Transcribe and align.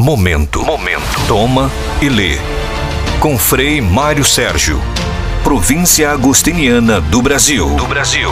Momento. 0.00 0.64
Momento. 0.64 1.26
Toma 1.26 1.68
e 2.00 2.08
lê. 2.08 2.36
Com 3.18 3.36
Frei 3.36 3.80
Mário 3.80 4.24
Sérgio. 4.24 4.78
Província 5.42 6.12
Agostiniana 6.12 7.00
do 7.00 7.20
Brasil. 7.20 7.74
Do 7.74 7.84
Brasil. 7.84 8.30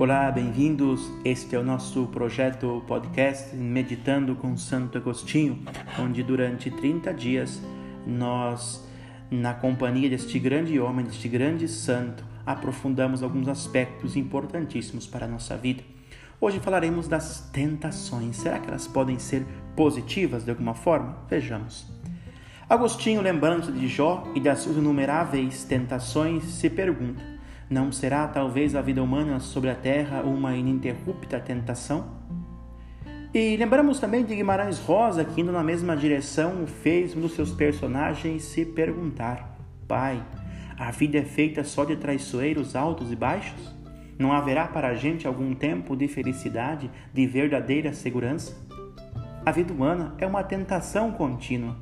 Olá, 0.00 0.32
bem-vindos. 0.32 1.00
Este 1.24 1.54
é 1.54 1.60
o 1.60 1.62
nosso 1.62 2.08
projeto 2.08 2.82
podcast 2.88 3.54
Meditando 3.54 4.34
com 4.34 4.56
Santo 4.56 4.98
Agostinho, 4.98 5.62
onde 5.96 6.24
durante 6.24 6.72
30 6.72 7.14
dias 7.14 7.62
nós, 8.04 8.89
na 9.30 9.54
companhia 9.54 10.10
deste 10.10 10.38
grande 10.38 10.78
homem, 10.80 11.04
deste 11.04 11.28
grande 11.28 11.68
santo, 11.68 12.24
aprofundamos 12.44 13.22
alguns 13.22 13.48
aspectos 13.48 14.16
importantíssimos 14.16 15.06
para 15.06 15.26
a 15.26 15.28
nossa 15.28 15.56
vida. 15.56 15.82
Hoje 16.40 16.58
falaremos 16.58 17.06
das 17.06 17.48
tentações. 17.52 18.36
Será 18.36 18.58
que 18.58 18.68
elas 18.68 18.86
podem 18.86 19.18
ser 19.18 19.46
positivas 19.76 20.44
de 20.44 20.50
alguma 20.50 20.74
forma? 20.74 21.18
Vejamos. 21.28 21.86
Agostinho, 22.68 23.20
lembrando-se 23.20 23.72
de 23.72 23.88
Jó 23.88 24.24
e 24.34 24.40
das 24.40 24.60
suas 24.60 24.76
inumeráveis 24.76 25.64
tentações, 25.64 26.44
se 26.44 26.70
pergunta 26.70 27.30
não 27.70 27.92
será 27.92 28.26
talvez 28.26 28.74
a 28.74 28.82
vida 28.82 29.00
humana 29.00 29.38
sobre 29.38 29.70
a 29.70 29.76
terra 29.76 30.22
uma 30.22 30.56
ininterrupta 30.56 31.38
tentação? 31.38 32.19
E 33.32 33.56
lembramos 33.56 34.00
também 34.00 34.24
de 34.24 34.34
Guimarães 34.34 34.80
Rosa, 34.80 35.24
que 35.24 35.40
indo 35.40 35.52
na 35.52 35.62
mesma 35.62 35.96
direção 35.96 36.66
fez 36.66 37.16
um 37.16 37.20
dos 37.20 37.34
seus 37.34 37.52
personagens 37.52 38.42
se 38.42 38.64
perguntar: 38.64 39.56
Pai, 39.86 40.20
a 40.76 40.90
vida 40.90 41.18
é 41.18 41.24
feita 41.24 41.62
só 41.62 41.84
de 41.84 41.94
traiçoeiros 41.94 42.74
altos 42.74 43.12
e 43.12 43.16
baixos? 43.16 43.72
Não 44.18 44.32
haverá 44.32 44.66
para 44.66 44.88
a 44.88 44.94
gente 44.94 45.28
algum 45.28 45.54
tempo 45.54 45.96
de 45.96 46.08
felicidade, 46.08 46.90
de 47.14 47.26
verdadeira 47.26 47.92
segurança? 47.92 48.56
A 49.46 49.52
vida 49.52 49.72
humana 49.72 50.14
é 50.18 50.26
uma 50.26 50.42
tentação 50.42 51.12
contínua 51.12 51.76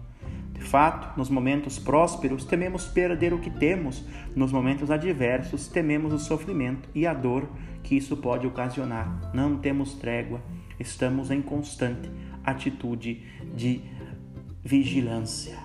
de 0.59 0.65
fato, 0.65 1.17
nos 1.17 1.31
momentos 1.31 1.79
prósperos, 1.79 2.45
tememos 2.45 2.87
perder 2.87 3.33
o 3.33 3.39
que 3.39 3.49
temos, 3.49 4.05
nos 4.35 4.51
momentos 4.51 4.91
adversos, 4.91 5.69
tememos 5.69 6.13
o 6.13 6.19
sofrimento 6.19 6.89
e 6.95 7.07
a 7.07 7.15
dor 7.15 7.49
que 7.83 7.97
isso 7.97 8.17
pode 8.17 8.45
ocasionar. 8.45 9.31
Não 9.33 9.57
temos 9.57 9.95
trégua, 9.95 10.43
estamos 10.79 11.31
em 11.31 11.43
constante 11.43 12.11
atitude 12.45 13.25
de 13.55 13.83
vigilância. 14.63 15.57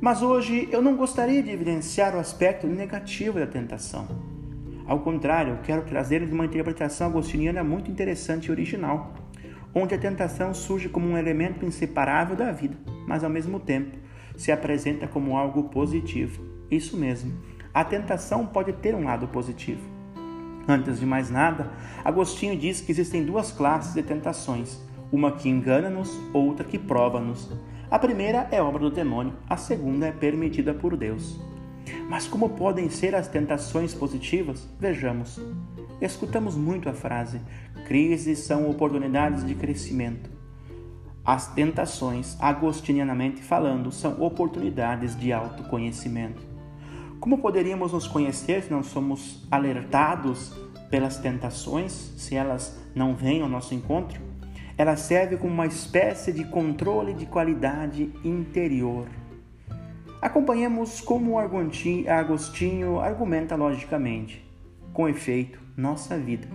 Mas 0.00 0.22
hoje 0.22 0.68
eu 0.70 0.82
não 0.82 0.96
gostaria 0.96 1.42
de 1.42 1.50
evidenciar 1.50 2.14
o 2.14 2.18
aspecto 2.18 2.66
negativo 2.66 3.38
da 3.38 3.46
tentação. 3.46 4.06
Ao 4.86 5.00
contrário, 5.00 5.54
eu 5.54 5.58
quero 5.62 5.82
trazer 5.82 6.22
uma 6.22 6.44
interpretação 6.44 7.06
agostiniana 7.06 7.64
muito 7.64 7.90
interessante 7.90 8.46
e 8.46 8.50
original 8.50 9.14
onde 9.74 9.94
a 9.94 9.98
tentação 9.98 10.54
surge 10.54 10.88
como 10.88 11.08
um 11.08 11.18
elemento 11.18 11.66
inseparável 11.66 12.36
da 12.36 12.52
vida, 12.52 12.76
mas 13.06 13.24
ao 13.24 13.30
mesmo 13.30 13.58
tempo 13.58 13.98
se 14.36 14.52
apresenta 14.52 15.08
como 15.08 15.36
algo 15.36 15.64
positivo. 15.64 16.44
Isso 16.70 16.96
mesmo, 16.96 17.32
a 17.72 17.84
tentação 17.84 18.46
pode 18.46 18.72
ter 18.74 18.94
um 18.94 19.04
lado 19.04 19.26
positivo. 19.28 19.93
Antes 20.66 20.98
de 20.98 21.06
mais 21.06 21.30
nada, 21.30 21.70
Agostinho 22.04 22.56
diz 22.56 22.80
que 22.80 22.90
existem 22.90 23.24
duas 23.24 23.52
classes 23.52 23.94
de 23.94 24.02
tentações: 24.02 24.80
uma 25.12 25.32
que 25.32 25.48
engana-nos, 25.48 26.10
outra 26.32 26.64
que 26.64 26.78
prova-nos. 26.78 27.50
A 27.90 27.98
primeira 27.98 28.48
é 28.50 28.62
obra 28.62 28.80
do 28.80 28.90
demônio, 28.90 29.34
a 29.48 29.56
segunda 29.56 30.06
é 30.06 30.12
permitida 30.12 30.72
por 30.72 30.96
Deus. 30.96 31.38
Mas 32.08 32.26
como 32.26 32.50
podem 32.50 32.88
ser 32.88 33.14
as 33.14 33.28
tentações 33.28 33.94
positivas? 33.94 34.68
Vejamos. 34.80 35.38
Escutamos 36.00 36.56
muito 36.56 36.88
a 36.88 36.94
frase: 36.94 37.40
crises 37.86 38.38
são 38.40 38.68
oportunidades 38.68 39.46
de 39.46 39.54
crescimento. 39.54 40.30
As 41.24 41.46
tentações, 41.54 42.36
agostinianamente 42.40 43.42
falando, 43.42 43.90
são 43.90 44.20
oportunidades 44.22 45.18
de 45.18 45.32
autoconhecimento. 45.32 46.53
Como 47.24 47.38
poderíamos 47.38 47.90
nos 47.90 48.06
conhecer 48.06 48.64
se 48.64 48.70
não 48.70 48.82
somos 48.82 49.48
alertados 49.50 50.52
pelas 50.90 51.16
tentações, 51.16 51.90
se 52.18 52.34
elas 52.34 52.78
não 52.94 53.14
vêm 53.14 53.40
ao 53.40 53.48
nosso 53.48 53.74
encontro? 53.74 54.20
Ela 54.76 54.94
serve 54.94 55.38
como 55.38 55.54
uma 55.54 55.64
espécie 55.64 56.34
de 56.34 56.44
controle 56.44 57.14
de 57.14 57.24
qualidade 57.24 58.12
interior. 58.22 59.06
Acompanhemos 60.20 61.00
como 61.00 61.38
Agostinho 61.38 63.00
argumenta 63.00 63.56
logicamente. 63.56 64.44
Com 64.92 65.08
efeito, 65.08 65.58
nossa 65.74 66.18
vida, 66.18 66.46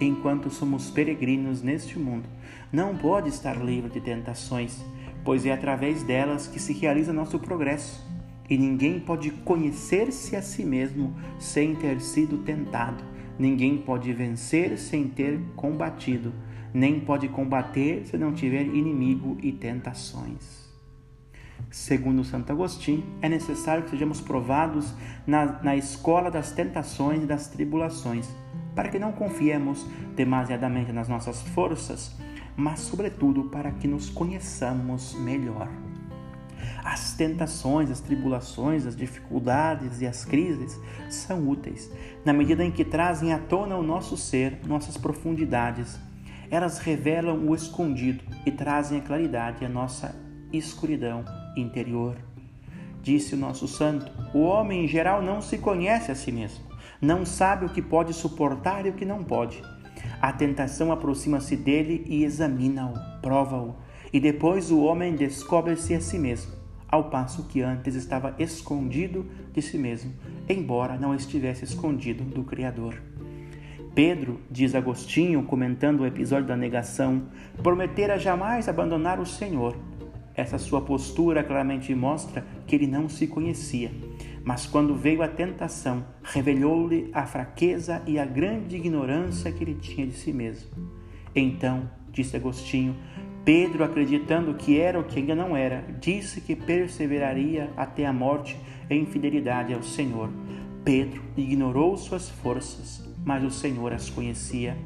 enquanto 0.00 0.48
somos 0.48 0.90
peregrinos 0.90 1.60
neste 1.60 1.98
mundo, 1.98 2.26
não 2.72 2.96
pode 2.96 3.28
estar 3.28 3.62
livre 3.62 3.90
de 3.90 4.00
tentações, 4.00 4.82
pois 5.22 5.44
é 5.44 5.52
através 5.52 6.02
delas 6.02 6.46
que 6.46 6.58
se 6.58 6.72
realiza 6.72 7.12
nosso 7.12 7.38
progresso. 7.38 8.13
E 8.48 8.58
ninguém 8.58 9.00
pode 9.00 9.30
conhecer-se 9.30 10.36
a 10.36 10.42
si 10.42 10.64
mesmo 10.64 11.14
sem 11.38 11.74
ter 11.74 12.00
sido 12.00 12.38
tentado. 12.38 13.02
Ninguém 13.38 13.78
pode 13.78 14.12
vencer 14.12 14.78
sem 14.78 15.08
ter 15.08 15.40
combatido. 15.56 16.32
Nem 16.72 17.00
pode 17.00 17.28
combater 17.28 18.04
se 18.04 18.18
não 18.18 18.32
tiver 18.32 18.62
inimigo 18.66 19.38
e 19.42 19.52
tentações. 19.52 20.64
Segundo 21.70 22.22
Santo 22.24 22.52
Agostinho, 22.52 23.04
é 23.20 23.28
necessário 23.28 23.84
que 23.84 23.90
sejamos 23.90 24.20
provados 24.20 24.94
na, 25.26 25.60
na 25.62 25.76
escola 25.76 26.30
das 26.30 26.52
tentações 26.52 27.22
e 27.22 27.26
das 27.26 27.48
tribulações, 27.48 28.28
para 28.74 28.88
que 28.88 28.98
não 28.98 29.12
confiemos 29.12 29.86
demasiadamente 30.14 30.92
nas 30.92 31.08
nossas 31.08 31.42
forças, 31.42 32.14
mas, 32.56 32.80
sobretudo, 32.80 33.44
para 33.44 33.72
que 33.72 33.88
nos 33.88 34.08
conheçamos 34.08 35.14
melhor. 35.14 35.68
As 36.84 37.14
tentações, 37.14 37.90
as 37.90 38.00
tribulações, 38.00 38.86
as 38.86 38.94
dificuldades 38.94 40.02
e 40.02 40.06
as 40.06 40.22
crises 40.22 40.78
são 41.08 41.48
úteis 41.48 41.90
na 42.24 42.32
medida 42.32 42.62
em 42.62 42.70
que 42.70 42.84
trazem 42.84 43.32
à 43.32 43.38
tona 43.38 43.74
o 43.76 43.82
nosso 43.82 44.18
ser, 44.18 44.58
nossas 44.66 44.98
profundidades. 44.98 45.98
Elas 46.50 46.78
revelam 46.78 47.48
o 47.48 47.54
escondido 47.54 48.22
e 48.44 48.50
trazem 48.50 48.98
a 48.98 49.02
claridade 49.02 49.64
à 49.64 49.68
nossa 49.68 50.14
escuridão 50.52 51.24
interior. 51.56 52.16
Disse 53.02 53.34
o 53.34 53.38
nosso 53.38 53.66
santo: 53.66 54.12
o 54.34 54.42
homem 54.42 54.84
em 54.84 54.88
geral 54.88 55.22
não 55.22 55.40
se 55.40 55.56
conhece 55.56 56.12
a 56.12 56.14
si 56.14 56.30
mesmo, 56.30 56.64
não 57.00 57.24
sabe 57.24 57.64
o 57.64 57.70
que 57.70 57.80
pode 57.80 58.12
suportar 58.12 58.84
e 58.84 58.90
o 58.90 58.94
que 58.94 59.06
não 59.06 59.24
pode. 59.24 59.62
A 60.20 60.32
tentação 60.32 60.92
aproxima-se 60.92 61.56
dele 61.56 62.04
e 62.06 62.24
examina-o, 62.24 63.20
prova-o, 63.20 63.74
e 64.12 64.20
depois 64.20 64.70
o 64.70 64.82
homem 64.82 65.14
descobre-se 65.14 65.94
a 65.94 66.00
si 66.00 66.18
mesmo, 66.18 66.52
ao 66.94 67.10
passo 67.10 67.44
que 67.48 67.60
antes 67.60 67.96
estava 67.96 68.36
escondido 68.38 69.26
de 69.52 69.60
si 69.60 69.76
mesmo, 69.76 70.12
embora 70.48 70.96
não 70.96 71.12
estivesse 71.12 71.64
escondido 71.64 72.22
do 72.22 72.44
Criador. 72.44 72.94
Pedro, 73.94 74.40
diz 74.48 74.74
Agostinho, 74.76 75.42
comentando 75.42 76.00
o 76.00 76.06
episódio 76.06 76.46
da 76.46 76.56
negação, 76.56 77.24
prometera 77.62 78.16
jamais 78.16 78.68
abandonar 78.68 79.18
o 79.18 79.26
Senhor, 79.26 79.76
essa 80.36 80.56
sua 80.56 80.80
postura 80.80 81.42
claramente 81.42 81.92
mostra 81.94 82.44
que 82.66 82.76
ele 82.76 82.86
não 82.86 83.08
se 83.08 83.26
conhecia, 83.26 83.90
mas 84.44 84.66
quando 84.66 84.94
veio 84.94 85.22
a 85.22 85.28
tentação, 85.28 86.04
revelou-lhe 86.22 87.10
a 87.12 87.26
fraqueza 87.26 88.02
e 88.06 88.18
a 88.18 88.24
grande 88.24 88.76
ignorância 88.76 89.50
que 89.50 89.62
ele 89.62 89.74
tinha 89.74 90.06
de 90.06 90.14
si 90.14 90.32
mesmo. 90.32 90.70
Então, 91.34 91.88
disse 92.10 92.36
Agostinho, 92.36 92.96
Pedro, 93.44 93.84
acreditando 93.84 94.54
que 94.54 94.80
era 94.80 94.98
o 94.98 95.04
que 95.04 95.18
ainda 95.18 95.34
não 95.34 95.56
era, 95.56 95.84
disse 96.00 96.40
que 96.40 96.56
perseveraria 96.56 97.70
até 97.76 98.06
a 98.06 98.12
morte 98.12 98.58
em 98.88 99.04
fidelidade 99.04 99.74
ao 99.74 99.82
Senhor. 99.82 100.30
Pedro 100.84 101.22
ignorou 101.36 101.96
suas 101.96 102.28
forças, 102.28 103.06
mas 103.24 103.44
o 103.44 103.50
Senhor 103.50 103.92
as 103.92 104.08
conhecia. 104.08 104.76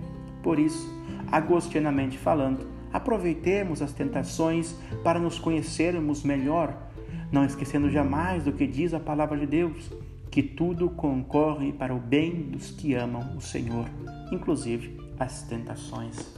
Por 0.43 0.58
isso, 0.58 0.88
agostinamente 1.31 2.19
falando, 2.19 2.78
Aproveitemos 2.93 3.82
as 3.82 3.93
tentações 3.93 4.75
para 5.04 5.19
nos 5.19 5.38
conhecermos 5.38 6.22
melhor, 6.22 6.90
não 7.31 7.44
esquecendo 7.44 7.90
jamais 7.90 8.44
do 8.44 8.52
que 8.52 8.66
diz 8.66 8.94
a 8.94 9.00
palavra 9.00 9.37
de 9.38 9.46
Deus, 9.46 9.93
que 10.31 10.43
tudo 10.43 10.88
concorre 10.90 11.72
para 11.72 11.94
o 11.94 11.99
bem 11.99 12.50
dos 12.50 12.70
que 12.70 12.94
amam 12.94 13.37
o 13.37 13.40
Senhor, 13.40 13.87
inclusive 14.32 14.96
as 15.19 15.43
tentações. 15.43 16.38